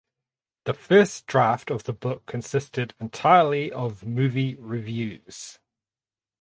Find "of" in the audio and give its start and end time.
1.69-1.83, 3.71-4.03